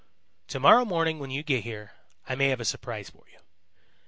"To 0.47 0.59
morrow 0.59 0.83
morning 0.83 1.19
when 1.19 1.29
you 1.29 1.43
get 1.43 1.63
here, 1.63 1.91
I 2.27 2.33
may 2.33 2.47
have 2.49 2.59
a 2.59 2.65
surprise 2.65 3.11
for 3.11 3.23
you." 3.31 3.37